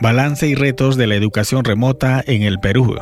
[0.00, 2.96] Balance y retos de la educación remota en el Perú.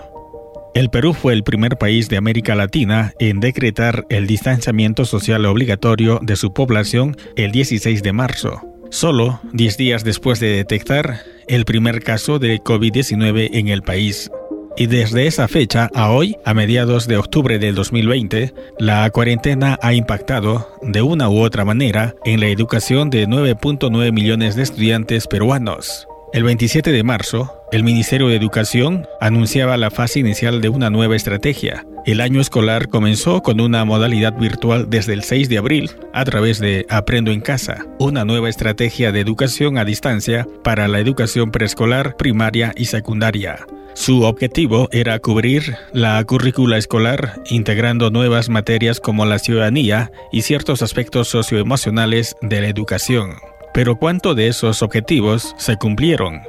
[0.74, 6.18] El Perú fue el primer país de América Latina en decretar el distanciamiento social obligatorio
[6.22, 12.02] de su población el 16 de marzo, solo 10 días después de detectar el primer
[12.02, 14.30] caso de COVID-19 en el país.
[14.76, 19.92] Y desde esa fecha a hoy, a mediados de octubre del 2020, la cuarentena ha
[19.92, 26.08] impactado de una u otra manera en la educación de 9.9 millones de estudiantes peruanos.
[26.32, 31.14] El 27 de marzo, el Ministerio de Educación anunciaba la fase inicial de una nueva
[31.14, 31.84] estrategia.
[32.06, 36.58] El año escolar comenzó con una modalidad virtual desde el 6 de abril a través
[36.58, 42.16] de Aprendo en Casa, una nueva estrategia de educación a distancia para la educación preescolar,
[42.16, 43.66] primaria y secundaria.
[43.92, 50.80] Su objetivo era cubrir la currícula escolar integrando nuevas materias como la ciudadanía y ciertos
[50.80, 53.32] aspectos socioemocionales de la educación.
[53.74, 56.42] Pero ¿cuánto de esos objetivos se cumplieron?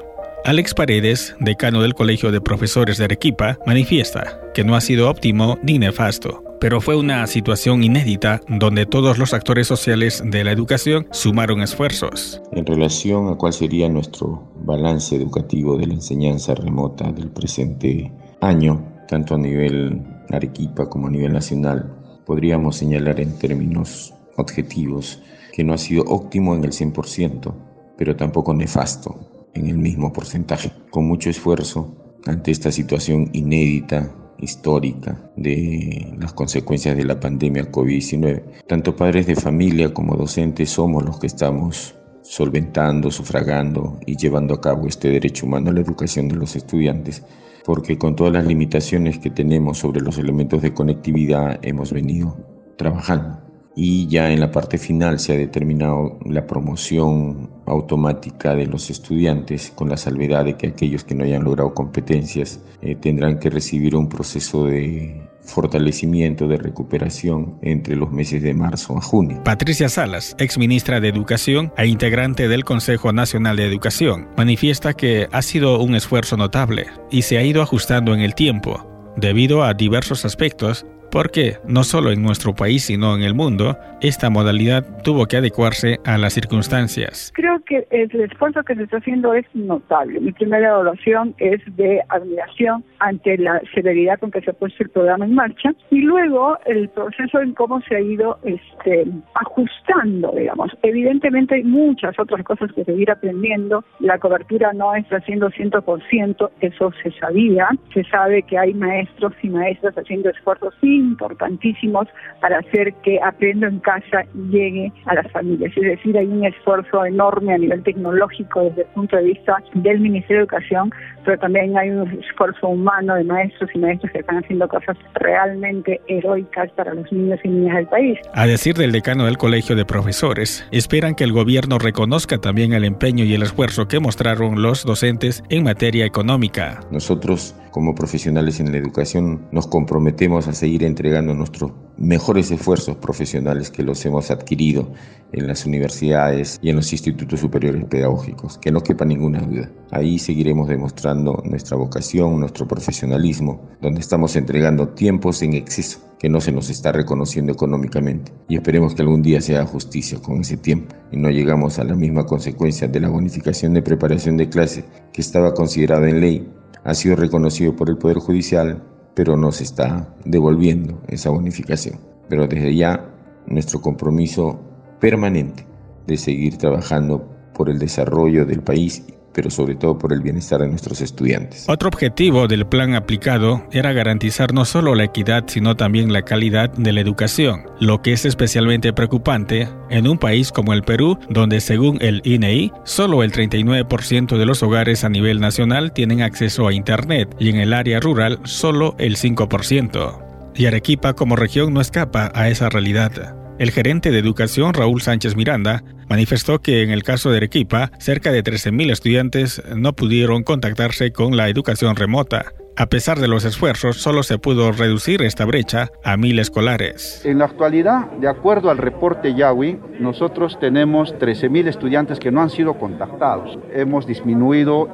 [0.44, 5.58] Alex Paredes, decano del Colegio de Profesores de Arequipa, manifiesta que no ha sido óptimo
[5.64, 11.08] ni nefasto, pero fue una situación inédita donde todos los actores sociales de la educación
[11.12, 12.42] sumaron esfuerzos.
[12.52, 18.86] En relación a cuál sería nuestro balance educativo de la enseñanza remota del presente año,
[19.08, 21.90] tanto a nivel Arequipa como a nivel nacional,
[22.26, 25.22] podríamos señalar en términos objetivos
[25.54, 27.54] que no ha sido óptimo en el 100%,
[27.96, 30.72] pero tampoco nefasto en el mismo porcentaje.
[30.90, 38.64] Con mucho esfuerzo ante esta situación inédita, histórica de las consecuencias de la pandemia COVID-19,
[38.68, 44.62] tanto padres de familia como docentes somos los que estamos solventando, sufragando y llevando a
[44.62, 47.22] cabo este derecho humano a la educación de los estudiantes,
[47.64, 52.36] porque con todas las limitaciones que tenemos sobre los elementos de conectividad hemos venido
[52.76, 53.43] trabajando
[53.76, 59.72] y ya en la parte final se ha determinado la promoción automática de los estudiantes
[59.74, 63.96] con la salvedad de que aquellos que no hayan logrado competencias eh, tendrán que recibir
[63.96, 69.42] un proceso de fortalecimiento de recuperación entre los meses de marzo a junio.
[69.44, 75.28] Patricia Salas, ex ministra de Educación e integrante del Consejo Nacional de Educación, manifiesta que
[75.32, 79.74] ha sido un esfuerzo notable y se ha ido ajustando en el tiempo debido a
[79.74, 85.28] diversos aspectos porque no solo en nuestro país, sino en el mundo, esta modalidad tuvo
[85.28, 87.32] que adecuarse a las circunstancias.
[87.36, 90.20] Creo que el esfuerzo que se está haciendo es notable.
[90.20, 94.90] Mi primera evaluación es de admiración ante la severidad con que se ha puesto el
[94.90, 100.72] programa en marcha y luego el proceso en cómo se ha ido este, ajustando, digamos.
[100.82, 103.86] Evidentemente hay muchas otras cosas que seguir aprendiendo.
[104.00, 107.70] La cobertura no está haciendo 100%, eso se sabía.
[107.94, 112.08] Se sabe que hay maestros y maestras haciendo esfuerzos sin importantísimos
[112.42, 115.72] para hacer que Aprendo en Casa llegue a las familias.
[115.76, 120.00] Es decir, hay un esfuerzo enorme a nivel tecnológico desde el punto de vista del
[120.00, 120.92] Ministerio de Educación,
[121.26, 126.02] pero también hay un esfuerzo humano de maestros y maestros que están haciendo cosas realmente
[126.08, 128.20] heroicas para los niños y niñas del país.
[128.34, 132.84] A decir del decano del Colegio de Profesores, esperan que el gobierno reconozca también el
[132.84, 136.82] empeño y el esfuerzo que mostraron los docentes en materia económica.
[136.92, 143.72] Nosotros, como profesionales en la educación, nos comprometemos a seguir entregando nuestros mejores esfuerzos profesionales
[143.72, 144.92] que los hemos adquirido
[145.32, 149.72] en las universidades y en los institutos superiores pedagógicos, que no quepa ninguna duda.
[149.90, 156.40] Ahí seguiremos demostrando nuestra vocación, nuestro profesionalismo, donde estamos entregando tiempos en exceso que no
[156.40, 158.32] se nos está reconociendo económicamente.
[158.48, 161.84] Y esperemos que algún día se haga justicia con ese tiempo y no llegamos a
[161.84, 166.48] la misma consecuencia de la bonificación de preparación de clase que estaba considerada en ley,
[166.84, 168.84] ha sido reconocido por el Poder Judicial
[169.14, 172.00] pero nos está devolviendo esa bonificación.
[172.30, 173.10] Pero desde ya
[173.46, 174.60] nuestro compromiso
[175.00, 175.66] permanente
[176.08, 179.04] de seguir trabajando por el desarrollo del país
[179.34, 181.66] pero sobre todo por el bienestar de nuestros estudiantes.
[181.68, 186.70] Otro objetivo del plan aplicado era garantizar no solo la equidad, sino también la calidad
[186.72, 191.62] de la educación, lo que es especialmente preocupante en un país como el Perú, donde
[191.62, 196.68] según el INEI, e solo el 39% de los hogares a nivel nacional tienen acceso
[196.68, 200.20] a Internet y en el área rural solo el 5%.
[200.56, 203.43] Y Arequipa como región no escapa a esa realidad.
[203.60, 208.32] El gerente de educación, Raúl Sánchez Miranda, manifestó que en el caso de Arequipa, cerca
[208.32, 212.54] de 13.000 estudiantes no pudieron contactarse con la educación remota.
[212.76, 217.24] A pesar de los esfuerzos, solo se pudo reducir esta brecha a mil escolares.
[217.24, 222.50] En la actualidad, de acuerdo al reporte Yawi, nosotros tenemos 13.000 estudiantes que no han
[222.50, 223.60] sido contactados.
[223.72, 224.90] Hemos disminuido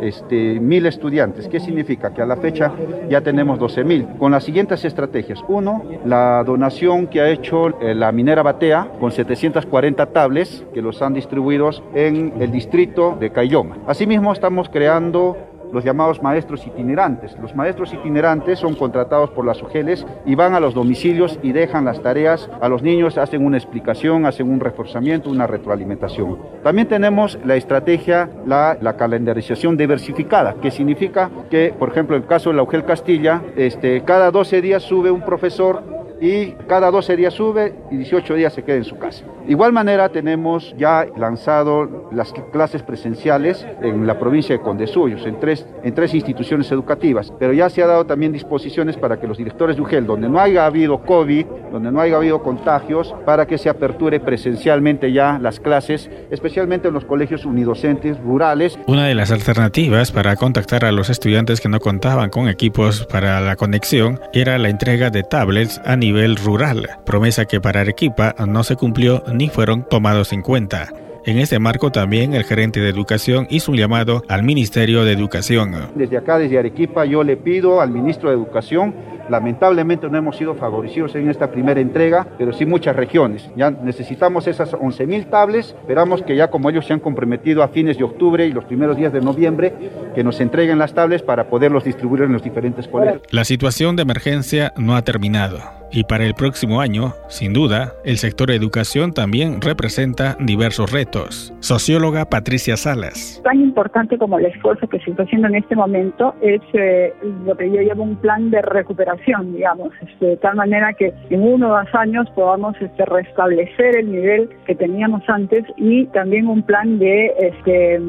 [0.00, 1.48] este, mil estudiantes.
[1.48, 2.12] ¿Qué significa?
[2.12, 2.72] Que a la fecha
[3.08, 4.06] ya tenemos 12 mil.
[4.18, 5.40] Con las siguientes estrategias.
[5.48, 11.00] Uno, la donación que ha hecho eh, la minera Batea con 740 tablets que los
[11.02, 13.76] han distribuido en el distrito de Cayoma.
[13.86, 15.36] Asimismo, estamos creando
[15.74, 17.36] los llamados maestros itinerantes.
[17.42, 21.84] Los maestros itinerantes son contratados por las UGELES y van a los domicilios y dejan
[21.84, 26.38] las tareas a los niños, hacen una explicación, hacen un reforzamiento, una retroalimentación.
[26.62, 32.28] También tenemos la estrategia, la, la calendarización diversificada, que significa que, por ejemplo, en el
[32.28, 37.16] caso de la UGEL Castilla, este, cada 12 días sube un profesor y cada 12
[37.16, 39.26] días sube y 18 días se queda en su casa.
[39.44, 45.38] De igual manera tenemos ya lanzado las clases presenciales en la provincia de Condesuyos, en
[45.38, 49.36] tres, en tres instituciones educativas, pero ya se ha dado también disposiciones para que los
[49.36, 53.58] directores de UGEL, donde no haya habido COVID, donde no haya habido contagios, para que
[53.58, 58.78] se aperture presencialmente ya las clases, especialmente en los colegios unidocentes rurales.
[58.86, 63.42] Una de las alternativas para contactar a los estudiantes que no contaban con equipos para
[63.42, 68.64] la conexión era la entrega de tablets a nivel rural, promesa que para Arequipa no
[68.64, 70.92] se cumplió ni fueron tomados en cuenta.
[71.26, 75.74] En ese marco también el gerente de educación hizo un llamado al Ministerio de Educación.
[75.94, 78.94] Desde acá, desde Arequipa, yo le pido al ministro de Educación
[79.28, 83.48] Lamentablemente no hemos sido favorecidos en esta primera entrega, pero sí muchas regiones.
[83.56, 85.74] Ya necesitamos esas 11.000 tablets.
[85.80, 88.96] Esperamos que ya como ellos se han comprometido a fines de octubre y los primeros
[88.96, 89.72] días de noviembre,
[90.14, 93.22] que nos entreguen las tablets para poderlos distribuir en los diferentes colegios.
[93.30, 95.83] La situación de emergencia no ha terminado.
[95.94, 101.54] Y para el próximo año, sin duda, el sector educación también representa diversos retos.
[101.60, 103.40] Socióloga Patricia Salas.
[103.44, 107.14] Tan importante como el esfuerzo que se está haciendo en este momento es eh,
[107.46, 111.40] lo que yo llamo un plan de recuperación, digamos, este, de tal manera que en
[111.40, 116.64] uno o dos años podamos este, restablecer el nivel que teníamos antes y también un
[116.64, 118.00] plan de este,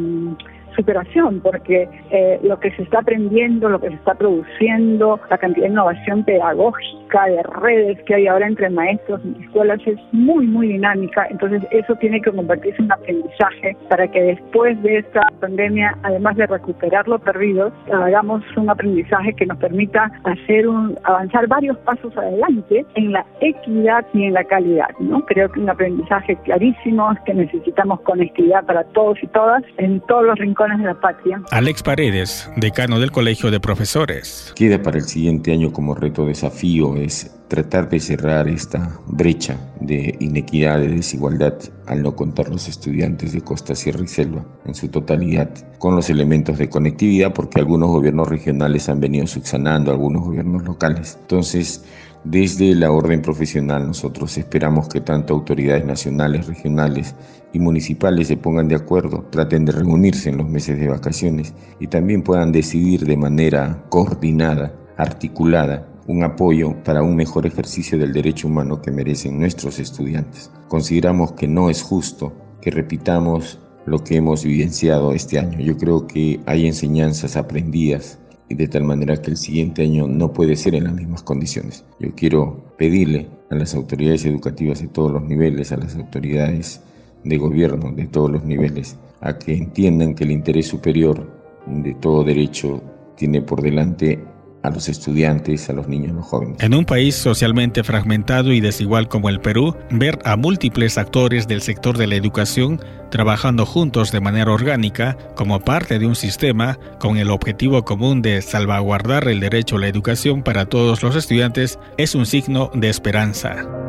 [0.75, 5.65] superación, porque eh, lo que se está aprendiendo, lo que se está produciendo, la cantidad
[5.65, 10.67] de innovación pedagógica, de redes que hay ahora entre maestros y escuelas es muy, muy
[10.67, 11.25] dinámica.
[11.29, 16.35] Entonces eso tiene que convertirse en un aprendizaje para que después de esta pandemia, además
[16.35, 22.15] de recuperar lo perdido, hagamos un aprendizaje que nos permita hacer un, avanzar varios pasos
[22.17, 24.89] adelante en la equidad y en la calidad.
[24.99, 25.25] ¿no?
[25.25, 30.25] Creo que un aprendizaje clarísimo es que necesitamos conectividad para todos y todas en todos
[30.25, 31.41] los rincones de la patria.
[31.51, 34.53] Alex Paredes, decano del Colegio de Profesores.
[34.55, 40.15] Queda para el siguiente año como reto desafío es tratar de cerrar esta brecha de
[40.19, 41.53] inequidad, de desigualdad,
[41.85, 46.09] al no contar los estudiantes de Costa, Sierra y Selva en su totalidad, con los
[46.09, 51.17] elementos de conectividad, porque algunos gobiernos regionales han venido subsanando, algunos gobiernos locales.
[51.21, 51.83] Entonces,
[52.25, 57.13] desde la orden profesional nosotros esperamos que tanto autoridades nacionales, regionales
[57.53, 61.85] y municipales se pongan de acuerdo, traten de reunirse en los meses de vacaciones y
[61.85, 68.47] también puedan decidir de manera coordinada, articulada, un apoyo para un mejor ejercicio del derecho
[68.47, 70.51] humano que merecen nuestros estudiantes.
[70.67, 75.59] Consideramos que no es justo que repitamos lo que hemos vivenciado este año.
[75.59, 78.19] Yo creo que hay enseñanzas aprendidas
[78.49, 81.83] y de tal manera que el siguiente año no puede ser en las mismas condiciones.
[81.99, 86.81] Yo quiero pedirle a las autoridades educativas de todos los niveles, a las autoridades
[87.23, 91.27] de gobierno de todos los niveles, a que entiendan que el interés superior
[91.65, 92.81] de todo derecho
[93.15, 94.23] tiene por delante
[94.65, 96.57] a los estudiantes, a los niños, jóvenes.
[96.59, 101.61] En un país socialmente fragmentado y desigual como el Perú, ver a múltiples actores del
[101.61, 102.79] sector de la educación
[103.09, 108.41] trabajando juntos de manera orgánica como parte de un sistema con el objetivo común de
[108.41, 113.84] salvaguardar el derecho a la educación para todos los estudiantes es un signo de esperanza.